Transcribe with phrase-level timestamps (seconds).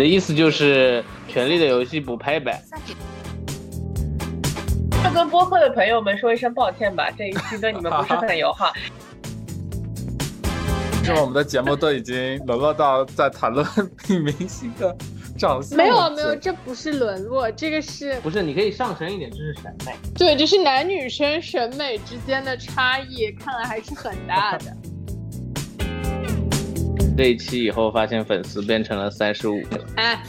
[0.00, 2.58] 的意思就是《权力的游戏》不配呗？
[5.04, 8.72] 要跟播客的朋友们说一声抱歉吧，这一期对你们不是很友好。
[11.04, 13.66] 是我们的节目都已经沦落到在谈论
[14.08, 14.96] 女明星的
[15.38, 15.76] 长相？
[15.76, 18.42] 没有没有，这不是沦落，这个是不是？
[18.42, 19.94] 你可以上升一点，这是审美。
[20.16, 24.74] 对，这是男女生审美之间的差异，看来还是很大的。
[27.20, 29.62] 这一期以后发现粉丝变成了三十五。
[29.96, 30.22] 哎。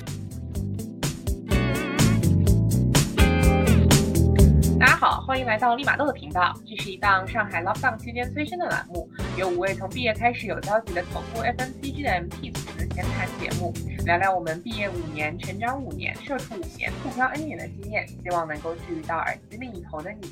[5.00, 6.54] 好，欢迎来到立马豆的频道。
[6.68, 13.74] 这是一档上海 lockdown 期间催生的栏目，由五位从毕业开始有交集的头部 FMCG 的 MT 组成的闲谈节目，
[14.06, 20.28] 聊聊我们毕业五年、成长五年、社畜五年、互漂 N 年的经验，希望能够治愈到耳机另一头的你。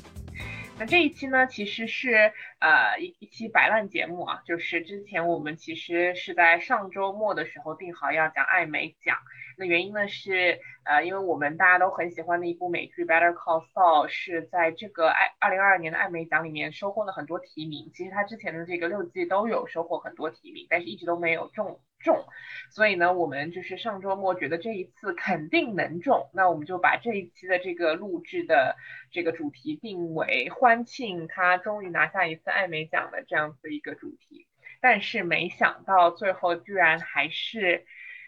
[0.80, 9.18] 那这一期呢，其实是呃一一期摆烂节目啊，就是之前我们其实是在上周末的时候定好要讲艾美奖。
[9.56, 17.90] 那原因呢是，呃，因为我们大家都很喜欢的一部美剧《Better Call Saul》是在这个爱二零二二年的艾美奖里面收获了很多提名。
[17.92, 22.24] 其实它之前的这个六季都有收获很多提名，但是一直都没有中中。
[22.70, 28.76] 所以呢，我们就是上周末觉得这一次肯定能中，那我们就把这一期的这个录制的
[29.10, 34.46] 这个主题定为欢庆他终于拿下一次艾美奖的这样子一个主题。
[34.80, 37.84] 但是没想到最后居然还是。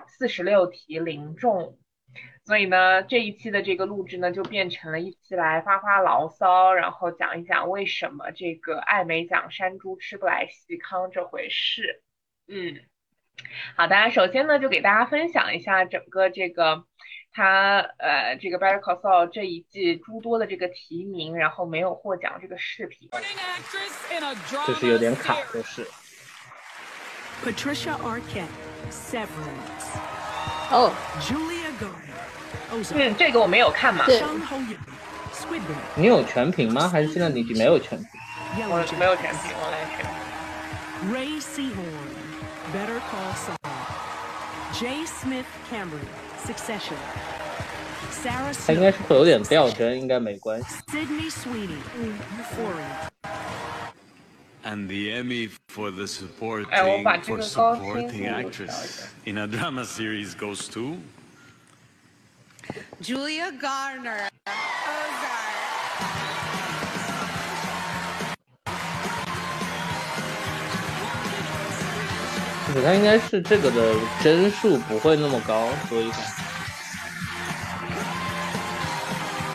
[0.09, 1.79] 四十六题零中，
[2.45, 12.03] 所以呢，这一期的这个录制呢，就变成了一期来发发牢骚，然后讲一讲为什么这个艾美奖山猪吃不来细糠这回事。
[12.49, 12.81] 嗯，
[13.77, 16.85] 好的，首先呢，就给大家分享一下整个这个
[17.33, 23.09] 他呃这个 Better Call Saul 这一季诸多的这个提名，然后没有获奖这个视频，
[24.67, 25.87] 就是有点卡，就是。
[27.45, 28.72] Patricia Arquette。
[28.93, 29.89] Severance。
[30.71, 32.13] 哦，Julia Garner。
[32.95, 34.05] 嗯，这个我没有看嘛。
[34.07, 34.23] 对。
[35.95, 36.89] 你有全屏吗？
[36.89, 38.09] 还是现在你已经没有全屏？
[38.69, 40.05] 我没有全屏，我来全。
[41.11, 42.13] Ray Seahorn。
[42.73, 43.57] Better Call Saul。
[44.73, 45.05] J.
[45.05, 46.07] Smith Cameron。
[46.47, 46.97] Succession。
[48.23, 48.55] Sarah。
[48.67, 50.67] 他应该是会有点掉帧，应该没关系。
[50.93, 51.83] Sydney Sweeney。
[52.39, 53.09] Euphoria。
[54.64, 56.68] And the Emmy for the supporting
[57.24, 60.98] for supporting actress in a drama series goes to
[63.00, 64.28] Julia Garner.
[64.46, 65.56] Ozark.
[72.84, 76.12] 他应该是这个的帧数不会那么高，所以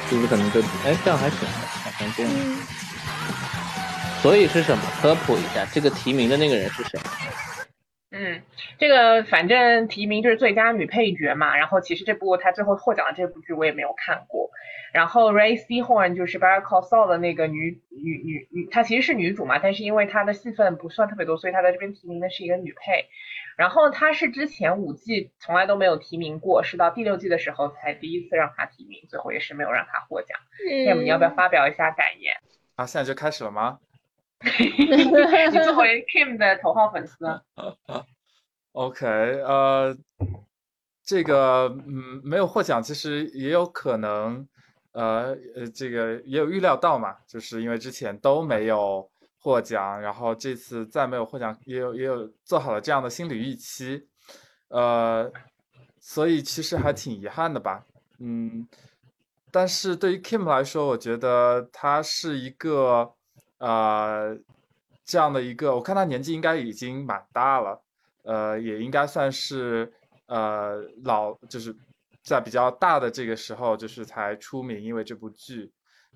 [0.09, 1.47] 是不是可能就哎这样还行，
[1.85, 2.33] 好像这样。
[4.22, 4.84] 所以是什么？
[5.02, 7.00] 科普一下，这个提名的那个人是谁？
[8.12, 8.42] 嗯，
[8.80, 11.56] 这个反正提名就是最佳女配角嘛。
[11.56, 14.50] 然后其实这部他最后获奖的这部剧我也没有看过。
[14.92, 23.06] 然后 Ray Seahorn 就是 Better Call Saul 的那个女女女女，她其实是女主嘛，但是因为她的戏份不算特别多，所以她在这边提名的是一个女配。
[23.56, 30.40] 然后她是之前五季从来都没有提名过，是到第六季的时候才第一次让她提名，最后也是没有让她获奖。
[30.66, 32.34] Kim，你要不要发表一下感言？
[32.76, 33.80] 啊，现在就开始了吗？
[34.60, 35.04] 你
[35.52, 37.18] 作为 Kim 的头号粉丝，
[38.74, 39.98] OK，呃，
[41.04, 44.48] 这个嗯没有获奖，其实也有可能，
[44.92, 49.10] 呃呃，这个也有预料到嘛，就是因为之前都没有
[49.40, 54.08] 获奖，然后这次再没有获奖，也有也有做好了这样的心理预期，
[54.68, 55.32] 呃，
[56.00, 57.84] 所以其实还挺遗憾的吧，
[58.20, 58.68] 嗯，
[59.52, 63.17] 但是对于 Kim 来说，我觉得他是一个。
[63.60, 64.38] 呃，
[65.04, 67.82] 这样的一个，我看他年纪应该已经蛮大了，
[68.24, 69.92] 呃，也应该算是
[70.28, 71.76] 呃老，就是
[72.22, 75.72] 在比较大的这个时候，就是才出名，因为这部剧，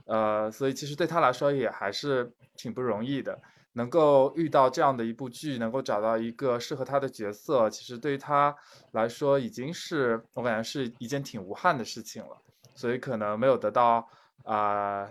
[0.06, 3.40] 呃，所以其实对他来说也还是挺不容易的，
[3.74, 8.56] 能够遇到这样的一部剧，能够找到一个适合他的角色，其实对于他
[8.92, 12.38] 来说已经是我感觉是一件挺无憾的事情了，
[12.76, 14.08] 所以可能没有得到
[14.44, 15.10] 啊。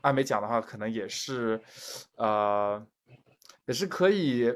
[0.00, 1.60] 艾美奖的话，可能也是，
[2.16, 2.84] 呃，
[3.66, 4.52] 也是可以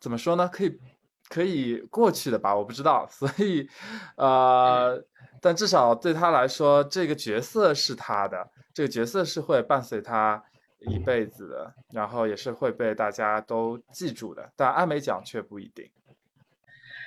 [0.00, 0.48] 怎么说呢？
[0.48, 0.80] 可以
[1.28, 3.06] 可以过去的吧，我不知道。
[3.10, 3.68] 所以，
[4.16, 5.02] 呃，
[5.40, 10.42] 但至少对他来说，这个角色是他的，这个角色是会伴随他
[10.80, 14.52] 一辈子的，然后也是会被大家都记住的。
[14.56, 15.88] 但艾美奖却不一定。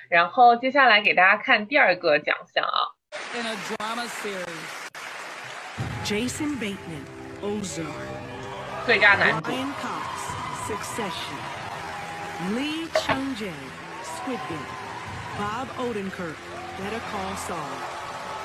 [0.08, 2.94] 然后接下来给大家看第二个奖项啊。
[6.04, 7.13] Jason Bateman。
[7.43, 7.87] Ozark，
[8.85, 9.49] 最佳男主。
[9.49, 10.07] Ryan Cox,
[10.67, 11.39] Succession.
[12.55, 13.51] Lee Chung Jae,
[14.03, 14.59] Squid Game.
[15.37, 16.35] Bob Odenkirk,
[16.77, 17.71] Better Call Saul.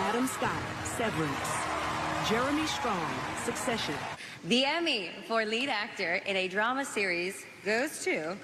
[0.08, 0.50] Adam Scott,
[0.96, 1.50] Severance.
[2.28, 3.10] Jeremy Strong,
[3.44, 3.94] Succession.
[4.44, 8.36] The Emmy for lead actor in a drama series goes to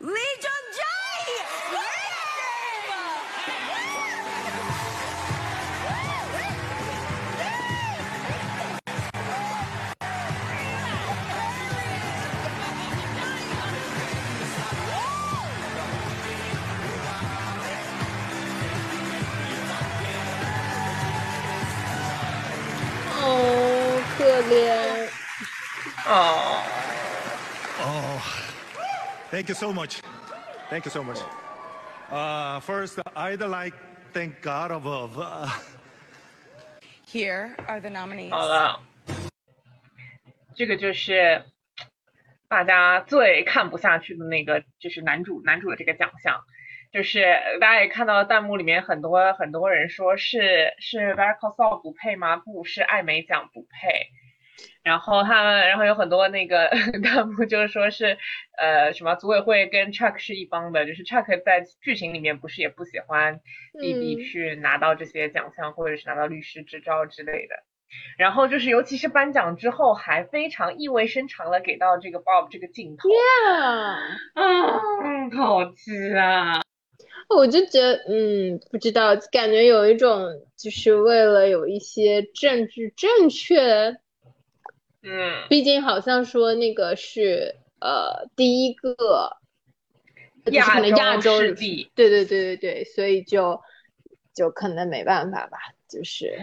[0.00, 0.55] Lee Jung
[26.09, 26.63] 哦
[27.81, 28.21] ，Oh,
[29.29, 29.99] thank you so much.
[30.69, 31.19] Thank you so much.
[32.09, 33.75] Uh, first, I'd like
[34.13, 35.17] thank God above.
[35.17, 35.49] Uh,
[37.05, 38.31] Here are the nominees.
[38.31, 38.79] 好了，
[40.55, 41.43] 这个就是
[42.47, 46.41] 大家最看不下去的那个，就是男主男主的这个奖项。
[46.93, 47.21] 就是
[47.59, 52.37] 大家也看到弹幕里面很多很多人说是是 v e r c a l Saul 不配吗？
[52.37, 54.07] 不是艾美奖不配。
[54.83, 56.69] 然后他们，然后有很多那个
[57.03, 58.17] 弹幕就是说是，
[58.57, 63.39] 呃，什么组委会跟 Chuck 是一帮的，就是 Chuck 在剧情里面不是也不喜欢
[63.79, 67.55] BB 嗯去拿到这些奖项，或者是拿到律师执照之类的。
[68.17, 73.95] 然后就是，尤其是颁奖之后，还非常意味深长的给到这个 Bob 这个镜头，Yeah，，
[74.35, 76.61] 嗯，好气啊！
[77.29, 80.27] 我就觉得，嗯，不知道，感觉有一种
[80.57, 83.95] 就是为了有一些政治正确，
[85.09, 89.37] 嗯，毕竟好像说那个是呃第一个，
[90.45, 93.61] 就是可能亚洲势力，对对对对对，所以就
[94.35, 95.57] 就可能没办法吧，
[95.87, 96.37] 就是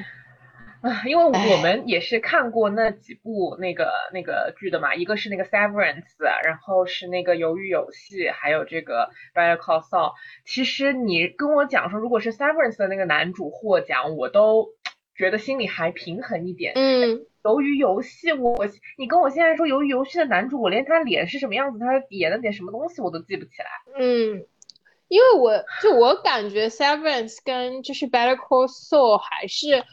[0.81, 10.13] 啊，因为我们也是看过那几部那个那个剧的嘛，一个是那个 Severance，然后是那个鱿鱼游戏，还有这个 Better Call Saul。
[10.45, 14.69] 其实你跟我讲说，如果是 Severance 的那个男主获奖，我都
[15.17, 16.75] 觉得心里还平衡一点。
[16.75, 23.99] 嗯，鱿鱼游戏，我你跟我现在说鱿鱼游戏的男主，我连他脸是什么样子，他演了点什么东西我都记不起来。
[23.99, 24.47] 嗯，
[25.09, 29.85] 因为我就我感觉 Severance 跟就是 Better Call Saul 还是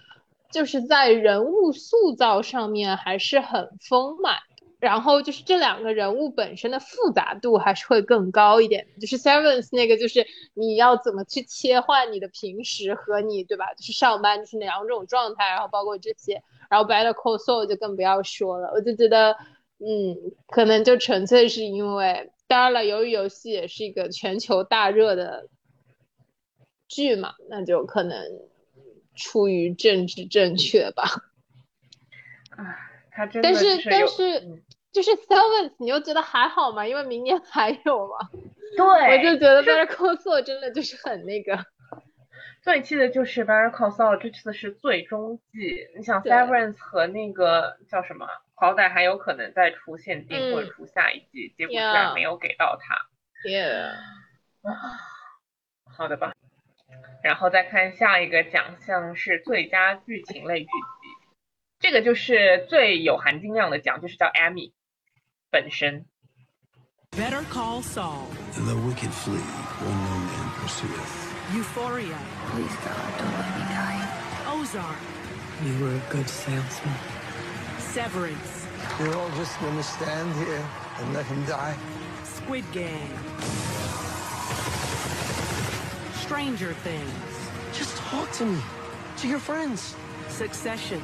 [0.49, 4.37] 就是在人物塑造上面还是很丰满，
[4.79, 8.87] 然后就是这两个人物本身的复杂度还是会更高一点。
[8.99, 13.73] 就是 Severance 那个就是你要怎么去切换你的平时和你对吧？
[13.73, 19.37] 就是上班就是两种状态，然后包括这些，然后 Better Call Saul 就更不要说了，我就觉得。
[19.83, 20.15] 嗯，
[20.45, 25.49] 可能就纯粹是因为，当然了，由于游戏也是一个全球大热的
[26.87, 28.23] 剧嘛，那就可能
[29.15, 31.05] 出于政治正确吧。
[33.09, 36.87] 他真的但是但是嗯就是 Seven，你又觉得还好嘛？
[36.87, 38.29] 因为明年还有嘛。
[38.77, 41.57] 对，我就觉得 Better Call Saul 真的就是很那个。
[42.61, 52.95] 最气的就是 Better Call Saul 这次是最终季，你想 Severance 和那个叫什么，好歹还有可能再出限定嗯或者出下一季，结果居然没有给到他。
[53.49, 53.95] Yeah，
[55.85, 56.33] 好的吧，
[57.23, 61.31] 然后再看下一个奖项是最佳剧情类剧集，
[61.79, 64.73] 这个就是最有含金量的奖，就是叫 Emmy
[65.49, 66.05] 本身。
[67.17, 68.27] Better Call Saul.
[68.53, 69.41] The wicked flee
[69.81, 71.29] when no man pursueth.
[71.51, 72.15] Euphoria.
[72.51, 74.07] Please God, don't let me die.
[74.47, 74.97] Ozark.
[75.63, 76.95] You were a good salesman.
[77.79, 78.67] Severance.
[78.99, 80.61] You're all just gonna stand here
[80.97, 81.77] and let him die?
[82.25, 83.17] Squid Game.
[86.15, 87.31] Stranger Things.
[87.71, 88.61] Just talk to me.
[89.19, 89.95] To your friends.
[90.27, 91.01] Succession.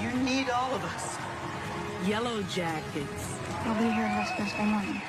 [0.00, 1.16] You need all of us.
[2.08, 3.36] Yellow Jackets.
[3.64, 5.02] You'll be here this Thursday morning.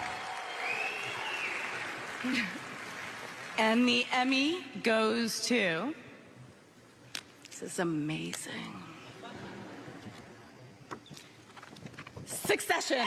[3.58, 5.94] And the Emmy goes to.
[7.50, 8.52] This is amazing.
[12.26, 13.06] Succession.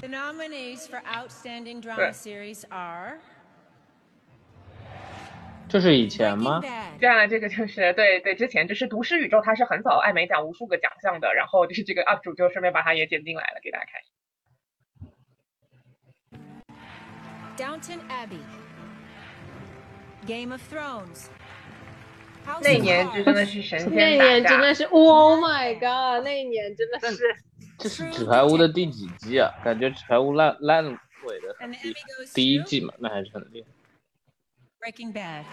[0.00, 3.18] The nominees for Outstanding Drama Series are
[5.68, 6.60] 这是以前吗
[7.00, 14.00] 接下来这个就是对对，之前就是《毒师宇宙》，它是很早艾美奖无数个奖项的，然后就是这个 UP 主就顺便把它也剪进来了，给大家看。
[17.56, 18.42] Downton Abbey,
[20.26, 21.28] Game of Thrones.
[22.60, 27.22] 那 of 年就真的是神仙打架年真的，是，Oh my God，那一年真的是。
[27.76, 29.50] 这是纸牌屋的第几季啊？
[29.64, 31.94] 感觉纸牌屋烂烂尾的第
[32.32, 33.68] 第一季嘛，那还是很厉害。
[34.84, 35.44] Breaking Bad。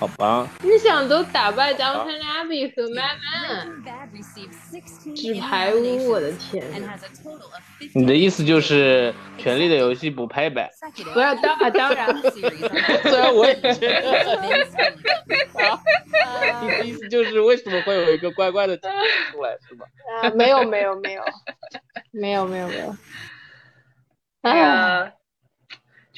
[0.00, 0.48] 好吧。
[0.62, 6.64] 你想都打败 Downton Abbey 和 Mad Men，纸牌屋，我的天！
[7.94, 10.68] 你的意思就是《权力的游戏》不拍呗？
[11.12, 12.12] 不要当啊，当然。
[13.04, 14.40] 虽然我也觉得。
[16.62, 18.88] 你的意思就是为什么会有一个怪怪的出
[19.42, 19.86] 来是吧？
[20.22, 21.22] 啊，没有没有没有，
[22.10, 22.96] 没有没有没有。
[24.42, 25.12] 哎呀。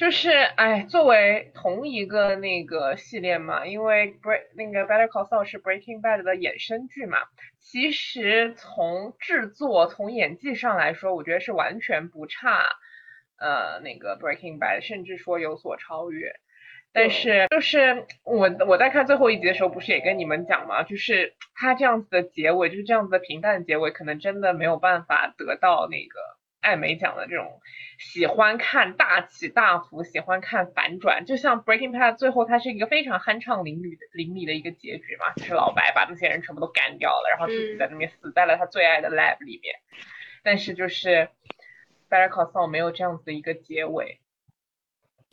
[0.03, 7.19] 就是哎，作为同一个那个系列嘛，因为 Break 那个 Better Call Saul 是 Breaking Bad 的衍生剧嘛，
[7.61, 12.65] 其实从制作、从演技上来说，我觉得是完全不差，
[13.39, 16.33] 呃，那个 Breaking Bad，甚至说有所超越。
[16.91, 26.19] 但是就是我我在看最后一集的时候，不是也跟你们讲嘛，就是它这样子的结尾，就是这样子的平淡的结尾，可能真的没有办法得到那个
[26.59, 27.61] 艾美奖的这种
[28.03, 31.25] 喜欢看大起大伏，喜欢看反转。
[31.25, 39.75] 就像 Breaking Bad 最后它是一个非常酣畅淋漓的淋漓的一个结局嘛，就是老白把那些人全部都干掉了，然后自己在那边死在了他最爱的 lab 里面。
[40.43, 41.29] 但是就是
[42.09, 44.19] Better Call Saul 没有这样子的一个结尾。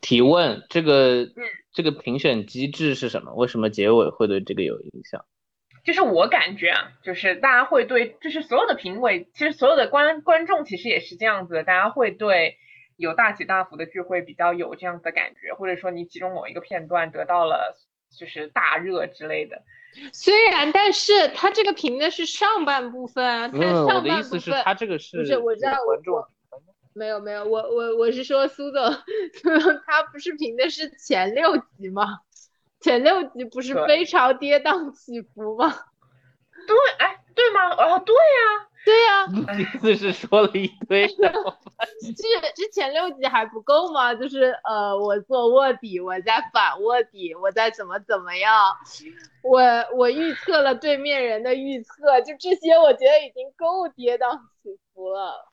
[0.00, 3.34] 提问：这个嗯这个评选机制是什么？
[3.34, 5.24] 为什么结尾会对这个有影响？
[5.84, 12.58] 就是我感觉啊，就是大家会对，就是所有的评委，其实所有的观观众其实也是这样子的，大家会对
[12.96, 17.76] 有大起大伏的剧会比较有这样子的感觉，或者说你其中某一个片段得到了
[18.16, 19.62] 就是大热之类的。
[20.12, 23.58] 虽然，但是他这个评的是上半部分啊，他
[23.88, 26.26] 上的意思是，半部分他这个是不是我知道有观众我
[26.92, 28.82] 没有没有，我我我是说苏总，
[29.42, 32.18] 苏总他不是评的是前六集吗？
[32.80, 35.68] 前六集不是非常跌宕起伏吗？
[36.66, 37.70] 对，哎，对吗？
[37.70, 44.14] 哦，对呀、对呀、你的意思是说了一堆， 这之前六集还不够吗？
[44.14, 48.52] 就是呃，我做卧底，我在反卧底，我在怎么怎么样，
[49.42, 49.60] 我
[49.94, 55.46] 我预测了对面人的预测，就这些，我觉得已经够跌宕起伏了。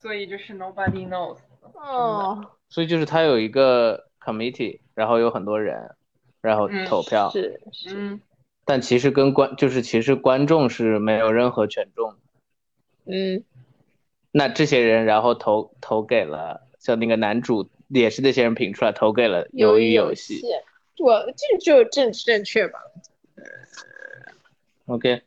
[0.00, 1.38] 所以就是 nobody knows。
[1.74, 5.96] 哦，所以就是他有一个 committee，然后有很多人，
[6.44, 8.20] 然后嗯投票，是是，嗯，
[8.66, 12.16] 但其实跟观就是其实观众是没有任何权重的。
[13.06, 13.42] 嗯，
[14.30, 20.42] 那这些人然后投投给了像那个男主也是这些人评出来投给了鱿鱼游戏。
[20.98, 22.78] 我这就正正确吧
[24.84, 25.22] ？OK，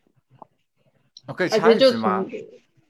[1.26, 2.30] 我可以而且就插一句吗从？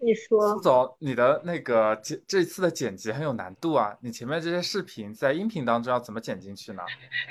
[0.01, 3.97] 你说苏总，你的那个剪这次的剪辑很有难度啊！
[4.01, 6.83] 你前面这些视频在音频当中要怎么剪进去呢？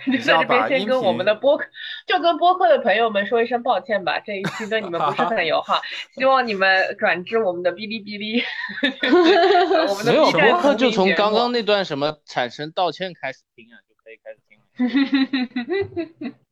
[0.05, 1.65] 你你是要在这边先跟我们的播客，
[2.05, 5.81] 就跟播客的朋友们说一声抱歉吧，这一期对你们不是很友好，
[6.15, 8.43] 希望你们转至我们的哔哩哔哩，
[9.88, 16.33] 我们的没有播客就从刚刚那段什么产生道歉开始听啊，就可以开始听了。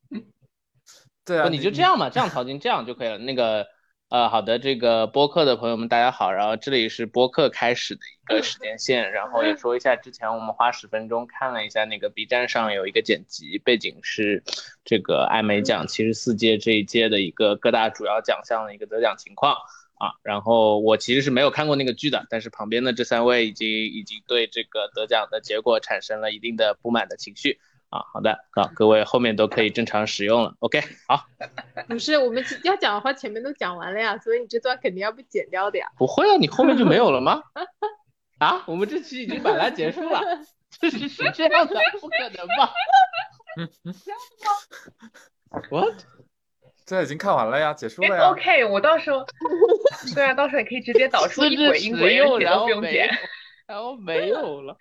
[1.26, 3.18] 对啊，不，你就这样嘛，这样曹晶这样就可以了。
[3.18, 3.66] 那个
[4.08, 14.44] 呃，好的，这个播客的朋友们大家好，然后这里是播客开始的一个时间线，然后也说一下之前我们花十分钟看了一下那个 B 站上有一个剪辑，背景是
[14.84, 19.56] 这个艾美奖七十四届这一届的一个各大主要奖项的一个得奖情况。
[19.98, 27.58] 啊，然后我其实是没有看过那个剧的，但是旁边的这三位已经已经对这个得奖的结果产生了一定的不满的情绪
[27.90, 28.00] 啊。
[28.12, 30.54] 好的，好，各位后面都可以正常使用了。
[30.60, 31.24] OK，好，
[31.88, 35.86] 不是我们要讲的话前面都讲完了呀，所以你这段肯定要被剪掉的呀。
[35.96, 37.42] 不会啊，你后面就没有了吗？
[38.38, 40.20] 啊，我们这期已经本来结束了，
[40.78, 42.72] 这是是这样的，不可能吧
[45.70, 46.04] ？What？
[46.84, 48.30] 这已经看完了呀，结束了呀。
[48.30, 49.26] OK，我到时候，
[50.14, 53.16] 对啊，到时候也可以直接导出一轨一轨，用，一然都不用剪后没有。，
[53.66, 54.76] 然后没有了。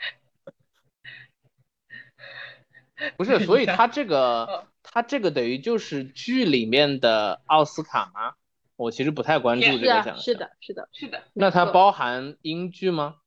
[3.18, 8.36] 不是，所以 他这个他这个等于就是剧里面的奥斯卡吗？
[8.78, 10.18] 我其实不太关注这个奖项。
[10.18, 10.90] 是的，是的。
[10.92, 13.18] 是的那它包含英剧吗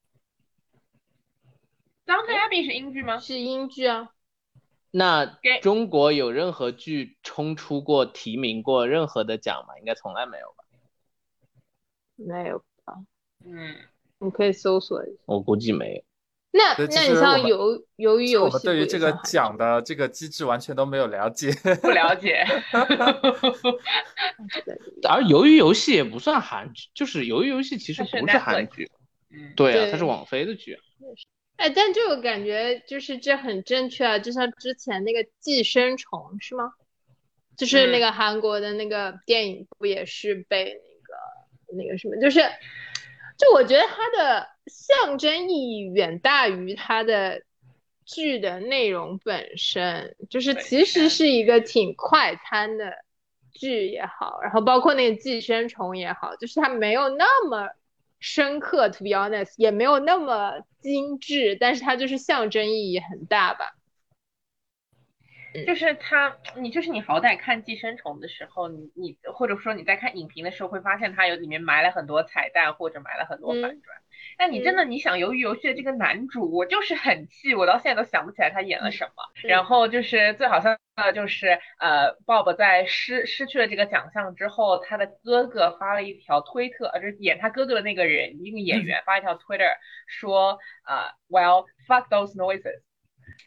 [2.07, 3.19] ？，Downton Abbey 是英剧吗？
[3.19, 4.11] 是英剧啊。
[4.91, 9.79] 那中国有任何剧冲出过提名过任何的奖吗？
[9.79, 10.65] 应该从来没有吧？
[12.17, 12.99] 没有吧？
[13.45, 13.77] 嗯，
[14.19, 15.23] 你可以搜索一下。
[15.27, 16.03] 我估计没有。
[16.51, 21.53] 那那你像鱿鱿鱼其实我游戏，们对于这个奖的这个机制完全都没有了解。
[21.83, 22.45] 不了解。
[25.09, 28.91] 而鱿鱼游戏也不算韩剧，就是鱿鱼游戏其实不是韩剧，
[29.31, 30.81] 嗯，对啊，它是网飞的剧啊。
[31.57, 36.73] 哎，但这个感觉就是这很正确啊，就像之前那个《寄生虫》是吗？
[37.57, 40.77] 就是那嗯个韩国的那个电影，不也是被
[41.69, 42.17] 那个那个什么？
[42.21, 42.41] 就是，
[43.39, 47.41] 就我觉得它的象征意义远大于它的
[48.05, 52.93] 剧的内容本身，就是其实是一个挺快餐的
[53.53, 57.69] 剧也好，然后包括那个寄生虫也好，就是它没有那么
[58.19, 63.75] 深刻，to be honest，也没有那么精致，但是它就是象征意义很大吧。
[65.67, 73.97] 就是他，你就是你好歹看寄生虫的时候，你你或者说你在看影评的时候，会发现它有里面埋了很多彩蛋或者埋了很多反转。
[74.37, 79.13] 但你真的你想，鱿鱼游戏的这个男主，我就是很气，我到现在都想不起来他演了什么。
[79.43, 89.73] 然后就是最好笑的就是呃，Bob 在失失去了这个奖项之后，他的哥哥发了一条推特，呃，就是演他哥哥的那个人，一个演员发一条 Twitter
[90.07, 92.83] 说，呃，Well fuck those noises，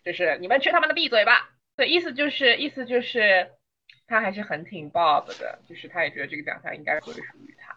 [0.03, 1.49] 就是你们去他妈的闭嘴吧。
[1.81, 3.49] 对，意思就是意思就是
[4.05, 7.75] 他还是很挺 Bob 的，就是他也觉得这个奖项应该归属于他。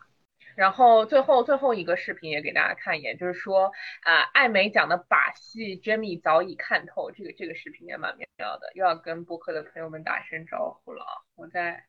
[0.56, 7.10] 然后最后最后一个视频也给大家看一眼，就是说啊，艾美奖的把戏，Jamie 早已看透。
[7.12, 8.26] 这个这个视频也蛮妙
[8.58, 11.02] 的，又要跟播客的朋友们打声招呼了。
[11.34, 11.82] 我再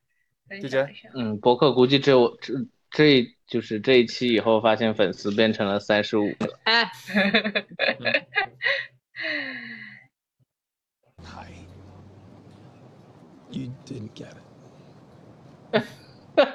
[0.47, 1.09] 分享一下。
[1.15, 2.53] 嗯，博客估计只有这
[2.91, 6.57] 这就是这一期以后，发现粉丝变成了三十五个。
[13.55, 14.43] You didn't get it.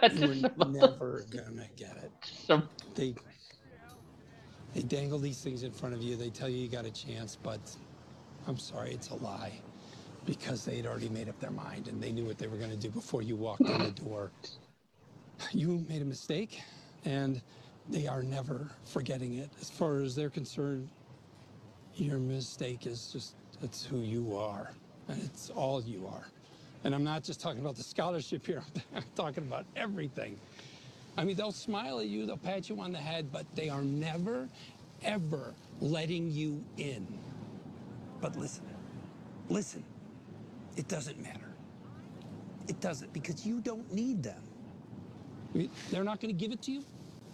[0.08, 2.12] You're never gonna get it.
[2.96, 3.14] They
[4.74, 6.16] they dangle these things in front of you.
[6.16, 7.60] They tell you you got a chance, but
[8.48, 9.54] I'm sorry, it's a lie.
[10.26, 12.90] Because they'd already made up their mind and they knew what they were gonna do
[12.90, 14.32] before you walked in the door.
[15.52, 16.62] You made a mistake,
[17.06, 17.42] and
[17.90, 19.50] they are never forgetting it.
[19.60, 20.90] As far as they're concerned,
[21.96, 24.72] your mistake is just it's who you are,
[25.08, 26.26] and it's all you are.
[26.84, 28.62] And I'm not just talking about the scholarship here,
[28.94, 30.38] I'm talking about everything.
[31.16, 33.82] I mean, they'll smile at you, they'll pat you on the head, but they are
[33.82, 34.48] never,
[35.02, 37.06] ever letting you in.
[38.20, 38.64] But listen,
[39.48, 39.84] listen,
[40.76, 41.52] it doesn't matter.
[42.68, 44.42] It doesn't, because you don't need them.
[45.90, 46.84] They're not going to give it to you?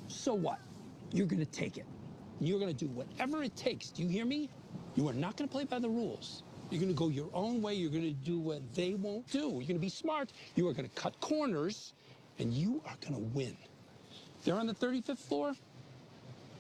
[0.08, 0.58] So what?
[1.12, 1.86] You're going to take it.
[2.40, 3.90] You're going to do whatever it takes.
[3.90, 4.48] Do you hear me?
[4.94, 6.42] You are not going to play by the rules.
[6.70, 7.74] You're going to go your own way.
[7.74, 9.38] You're going to do what they won't do.
[9.38, 10.32] You're going to be smart.
[10.56, 11.92] You are going to cut corners,
[12.38, 13.56] and you are going to win.
[14.44, 15.54] They're on the 35th floor.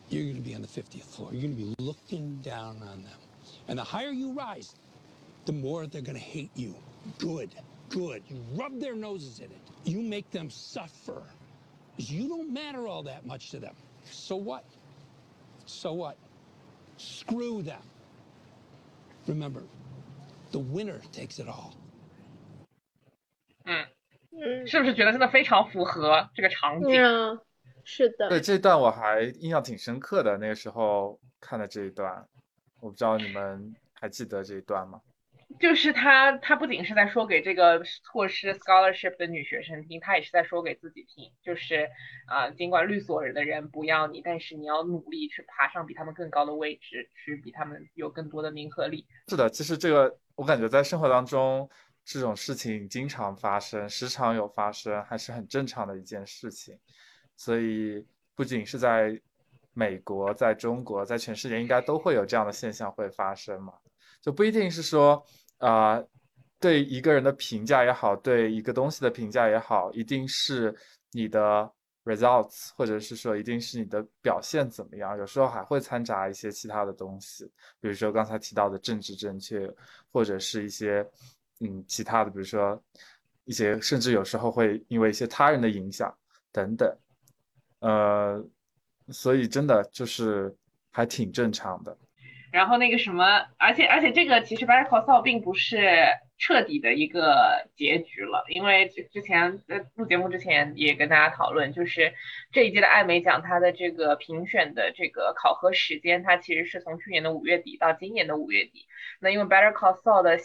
[0.08, 1.30] You're going to be on the 50th floor.
[1.32, 3.18] You're going to be looking down on them.
[3.68, 4.74] And the higher you rise,
[5.44, 6.74] the more they're going to hate you.
[7.18, 7.50] Good,
[7.88, 8.22] good.
[8.28, 9.60] You rub their noses in it.
[9.84, 11.22] You make them suffer.
[11.96, 13.74] You don't matter all that much to them.
[14.04, 14.64] So what?
[15.66, 16.16] So what?
[16.96, 17.82] Screw them.
[19.26, 19.62] Remember,
[20.50, 21.72] the winner takes it all.
[23.64, 27.02] 嗯，是不是觉得真的非常符合这个场景？
[27.02, 27.40] 嗯，
[27.84, 28.28] 是的。
[28.28, 32.26] 对这段我还印象挺深刻的，那个时候看的这一段，
[32.80, 35.00] 我不知道你们还记得这一段吗？
[35.60, 41.32] 就是他，他不仅是在说给这个错失 scholarship 的女学生听，他也是在说给自己听。
[41.40, 41.88] 就是
[42.26, 49.06] 啊、尽管律所的人不要你，但是你要努力去爬上比他们更高的位置，去比他们有更多的名和利。
[49.28, 51.68] 是的，其实这个我感觉在生活当中
[52.04, 56.78] 这种事情经常发生，时常有发生，还是很正常的一件事情。
[57.36, 59.20] 所以不仅是在
[59.72, 63.72] 美国，在中国，在全世界应该都会有这样的现象会发生嘛，
[64.22, 65.22] 就不一定是说
[65.58, 66.02] 啊、
[66.60, 70.74] 对一个人的评价也好，对一个东西的评价也好，一定是
[71.12, 71.70] 你的
[72.06, 77.44] results，或者是说一定是你的表现怎么样，有时候还会掺杂一些其他的东西，
[77.80, 79.68] 比如说刚才提到的政治正确，
[80.12, 81.04] 或者是一些
[81.58, 82.80] 嗯其他的，比如说
[83.44, 86.16] 一些甚至有时候会因为一些他人的影响
[86.52, 86.96] 等等，
[87.80, 88.42] 呃，
[89.08, 90.54] 所以真的就是
[90.90, 91.98] 还挺正常的。
[92.56, 95.78] 然后那个什么，而且而且这个其实 Better Call Saul 并不是
[96.38, 102.14] 彻底的一个结局了，因为之之前在录节目之前也跟大家讨论，就是
[102.50, 108.86] 这一届的艾美奖它的这个评选的这个考核时间，它其实是从去年的五月底到今年的五月底。
[109.20, 110.38] 那因为 Better Call Saul 的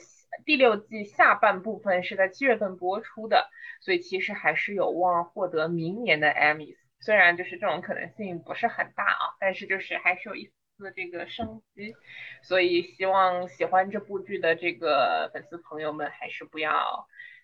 [0.45, 6.75] 第六季下半部分是在七月份播出的，所以其实还是有望获得明年的 Emmys。
[6.99, 10.51] 虽然就是这种可能性不是很大啊，但是就是还是有一
[10.89, 11.93] 这个生机，
[12.41, 16.71] 所以希望喜欢这部剧的这个粉丝朋友们还是不要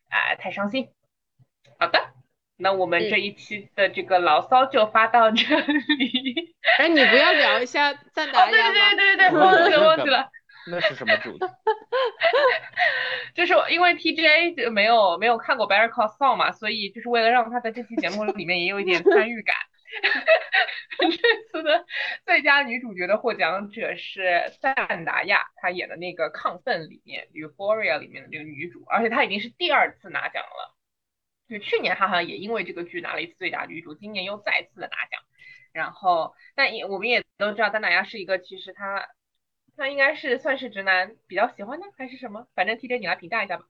[0.09, 0.89] 啊、太伤心。
[1.77, 1.99] 好的，
[2.55, 6.55] 那我们这一期的这个牢骚就发到这里。
[6.79, 8.73] 哎，你不要聊一下赞达哦，对亚吗？
[8.73, 10.31] 对对对对，忘记了忘记了。
[10.69, 11.39] 那是什么主题？
[13.35, 19.55] 就是因为 TJ 就没有没有看过 Better Call Saul 嘛，所以就是为了让他在这期节目里面也有一点参与感。
[20.99, 21.85] 这次的
[22.25, 30.75] 最佳女主角的获奖者是赞达亚，她演的那个《亢奋》里面《Euphoria》里面的这个女主，而且她已经是第二次拿奖了。
[31.47, 35.21] 对，去年她好像也因为这个剧拿了一次最佳女主，今年又再次的拿奖。
[35.71, 39.07] 然后，但也我们也都知道，丹达亚是一个其实她
[39.77, 42.47] 她应该是算是直男比较喜欢的还是什么？
[42.55, 43.65] 反正 TJ 你来评价一下吧。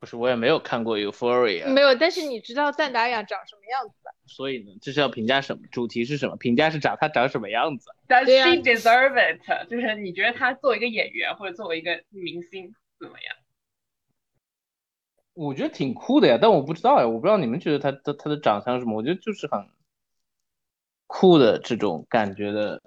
[0.00, 4.10] 不是，我也没有看过 Euphoria，没有，但是你知道赞达亚长什么样子吧？
[4.26, 5.62] 所以呢，这是要评价什么？
[5.70, 6.36] 主题是什么？
[6.36, 9.68] 评价是长他长什么样子？Does she deserve it？
[9.68, 13.36] 就是你觉得她作为一个演员或者作为一个明星怎么样？
[15.34, 18.96] 我觉得挺酷的呀，但我不知道呀，我不知道你们觉得他的他的长相是什么？
[18.96, 19.68] 我觉得就是很
[21.06, 22.82] 酷的这种感觉的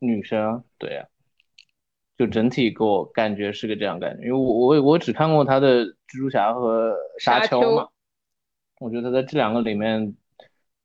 [0.00, 1.06] 女生，对呀，
[2.16, 7.84] 就整体给我感觉是个这样感觉，因为我我我只看过他的蜘蛛侠和沙沙丘嘛。
[7.84, 7.92] 丘，
[8.80, 10.14] 我觉得他在这两个里面，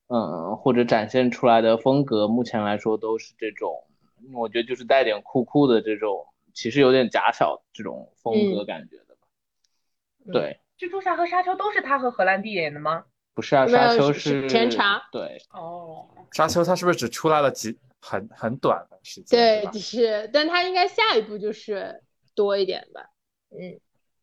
[0.08, 3.84] 嗯，或者展现出来的风格，目前来说都是这种，
[4.34, 10.60] 我觉得就是带点酷酷的这种，其实有点假小这种风格嗯感觉的吧，对。
[10.78, 13.06] 蜘蛛侠和沙丘都是他和荷兰弟演的吗？
[13.34, 19.40] 不是啊，沙丘是是甜茶对，哦，沙丘他是不是只出来了几很很短的时间？
[19.40, 22.04] 对，吧就是，但他应该下一步就是
[22.36, 23.10] 多一点吧。
[23.52, 23.80] 嗯，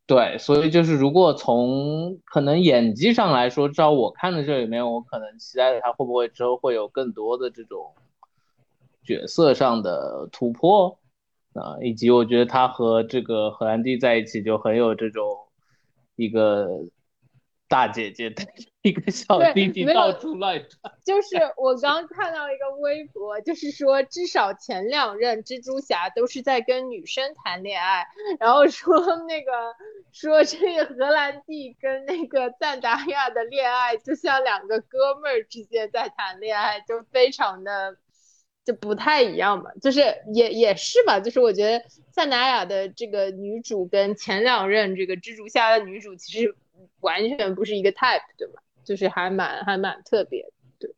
[0.07, 7.95] 对，所以就是如果从可能演技上来说，照我看的这里面，我可能期待他会不会之后会有更多的这种
[9.03, 10.99] 角色上的突破
[11.55, 15.25] 啊，以及我觉得他和这个荷兰弟在一起就很有这种
[16.17, 16.69] 一个
[17.67, 20.95] 大姐姐带着一个小弟弟到处乱转。
[21.05, 28.07] 就是我刚看到一个微博，就是说至少前两任蜘蛛侠都是在跟女生谈恋爱，
[28.39, 28.95] 然后说
[29.27, 29.75] 那个
[30.13, 37.97] 说这个荷兰弟跟那个赞达亚的恋爱就像两个哥们儿之间在谈恋爱，就非常的
[38.65, 40.01] 就不太一样嘛，就是
[40.33, 46.55] 也也是吧，就是我觉得赞达亚的这个女主跟前两任这个蜘蛛侠的女主其实
[47.01, 48.63] 完全不是一个 type，对吧？
[48.85, 50.43] 就是还蛮还蛮特别
[50.79, 50.89] 的。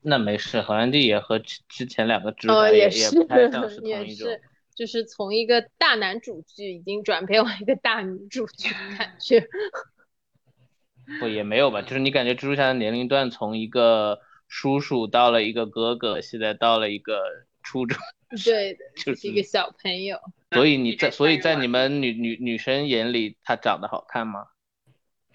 [0.00, 4.28] 那没事，荷兰弟也和之之前两个蜘蛛呃，侠也也是不太像是同也一种。
[4.28, 4.40] 是，
[4.74, 9.46] 就是从一个大男主剧已经转变为一个大女主剧的感觉。
[11.18, 17.20] 不也没有吧，就是你感觉蜘蛛侠的年龄段从一个叔叔到了一个哥哥，现在到了一个
[17.62, 17.98] 初中，
[18.44, 20.20] 对，就是一个小朋友。
[20.52, 24.46] 所以你在所以在你们女女女生眼里，他长得好看吗？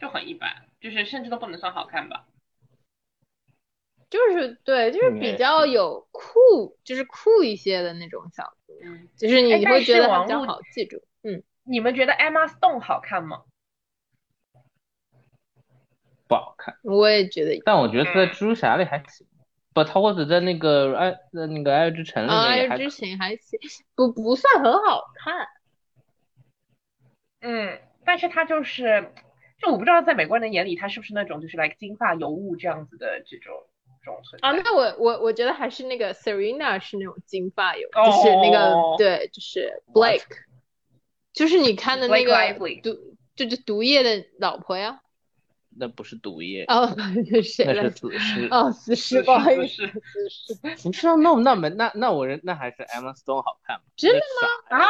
[0.04, 2.26] 就很一般，就是甚至都不能算好看吧。
[4.10, 11.02] 就是对，就是比较有酷，就是酷一些的那种小姑娘，嗯，就是你会觉得比较好记住。
[11.22, 13.44] 嗯，你们觉得 Emma Stone 好看吗？
[16.28, 17.62] 不好看，我也觉得。
[17.64, 19.26] 但我觉得他在蜘蛛侠里还行。
[19.74, 23.58] 不，他或者在那个爱在那个爱之城里啊，面也还可爱之城还行，
[23.96, 25.48] 不不算很好看。
[27.40, 29.14] 嗯，但是她就是，
[29.60, 33.54] 就我不知道在美国人的眼里，他是不是那种就是 like 金发尤物这样子的这种
[34.04, 34.48] 这种存在。
[34.48, 40.24] 啊，那我我我觉得还是那个 Serena 是那种金发有，就是那个哦对，就是 Blake，
[41.32, 42.98] 就是你看的那个毒，
[43.36, 45.00] 就是毒液的老婆呀。
[45.76, 47.92] 那不是毒液，哦，那谁那是？
[47.92, 48.48] 死尸。
[48.52, 50.54] 哦，死尸，不好意思，死尸。
[50.86, 53.84] 你知道那那没那那我人那还是 Emma Stone 好看吗？
[53.96, 54.20] 真的
[54.70, 54.78] 吗？
[54.78, 54.88] 啊？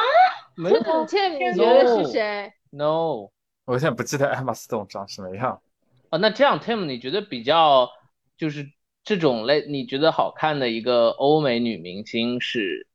[0.58, 3.30] 没有嗯，倩，你觉得是谁？，No。
[3.66, 5.62] 我现在不记得 Emma Stone 长什么样。
[6.10, 7.90] 哦，那这样 Tim，你觉得比较
[8.38, 8.72] 就是
[9.04, 12.88] 这种类，你觉得好看的一个欧美女明星是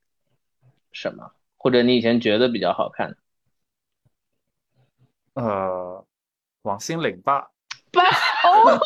[0.93, 1.33] 什么？
[1.57, 3.17] 或者你以前觉得比较好看的？
[5.35, 6.05] 呃，
[6.63, 7.51] 王心凌吧。
[7.93, 8.79] 吧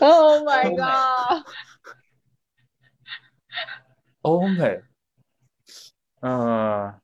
[0.00, 1.44] ，Oh my god！
[4.22, 4.82] 欧美，
[6.20, 7.00] 嗯、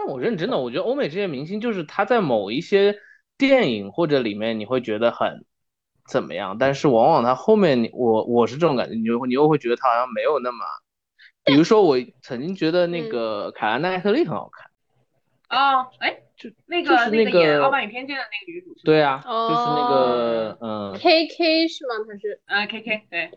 [0.00, 2.96] 但我认真的，我觉得欧美这些明星，就是他在某一些
[3.36, 5.44] 电影或者里面你会觉得很
[6.08, 10.64] 怎么样，但是往往他后面你我我是这种感觉，你就你又会觉得他好像没有那么，
[11.44, 14.70] 比如说我曾经觉得那个凯拉奈特利很好看，
[15.58, 21.94] 哦，哎，就那个就是那个演《傲慢与偏见》的那个女主对啊，就是那个哦嗯，K K 是吗？
[22.08, 23.30] 她是，呃，K K 对，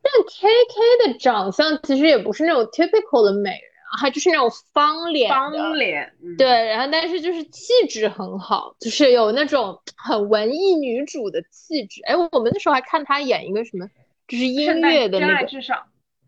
[0.00, 12.02] 但 K K 的长相其实也不是那种 typical 的美人啊，她就是那种方脸方脸，嗯对，然后但是就是气质很好，就是有那种很文艺女主的气质。
[12.04, 13.86] 哎，我们那时候还看她演一个什么，
[14.28, 15.82] 就是音乐的那个真爱至上，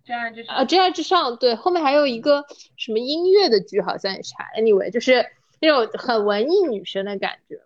[0.04, 2.44] 真爱至上啊，《真爱至上》对，后面还有一个
[2.76, 5.26] 什么音乐的剧，好像也是 anyway，就是
[5.60, 7.60] 那种很文艺女生的感觉。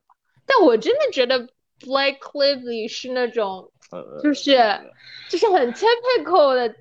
[0.46, 1.48] 但我真的觉得
[1.80, 4.58] Blake Lively 是那种呃，就是
[5.28, 6.74] 就是很 typical 的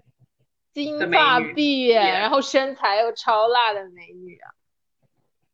[0.73, 4.53] 金发碧眼，然后身材又超辣的美女啊。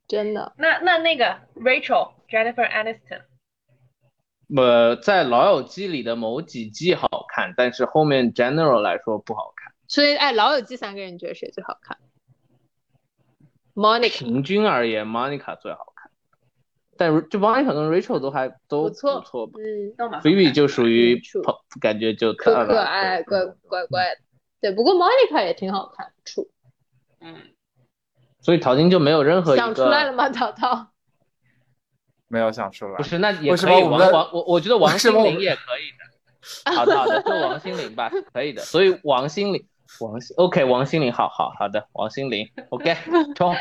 [0.07, 0.53] 真的。
[0.57, 3.21] 那那那个 Rachel Jennifer Aniston，
[4.55, 9.73] 呃，在《老友记》里的某几季好看，但是后面 general 来说不好看。
[9.87, 11.97] 所以，哎，《老友记》三个人觉得谁最好看
[13.73, 16.11] ？Monica 平均而言，Monica 最好看，
[16.97, 19.53] 但就 Monica 跟 Rachel 都还都不错，不错吧。
[19.59, 21.21] 嗯，都蛮好看，Phoebe 就属于
[21.81, 24.21] 感觉就可爱、怪怪怪的。
[24.65, 26.49] 对，不过 Monica 也挺好看，处
[27.21, 27.35] 嗯，
[28.41, 30.17] 所以淘金就没有任何一想出来了个。
[30.17, 30.29] 吗？
[30.33, 30.87] 淘淘，
[32.27, 32.95] 没有想出来。
[32.95, 33.83] 不是，那也可以。
[33.83, 36.75] 王王，我我觉得王心凌也可以的。
[36.75, 38.63] 好的好的，就王心凌吧，可以的。
[38.63, 39.67] 所以王心凌，
[39.99, 42.97] 王心 OK，王心凌，好好好的，王心凌 OK，
[43.35, 43.55] 冲。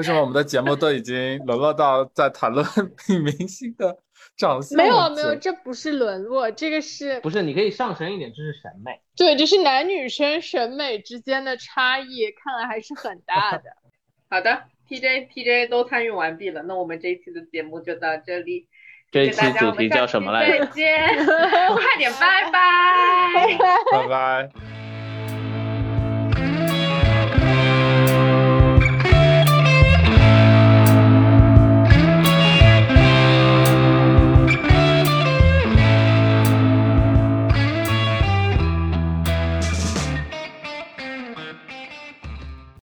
[0.00, 2.66] 为什么我们的节目都已经沦落到在谈论
[3.10, 3.94] 女明星的
[4.38, 4.74] 长相？
[4.78, 8.98] 没有啊没有，这不是沦落，这个是不是，你可以上升一点，这是审美。
[9.14, 13.64] 对，这是男女生审美之间的差异，看来还是很大的。
[14.30, 18.68] 好的，TJ TJ 都参与完毕了，那我们这一期的节目就到这里。
[19.10, 20.64] 这一期主题叫什么来着？
[20.64, 23.58] 再见， 快点，拜拜。
[23.92, 24.79] 拜拜。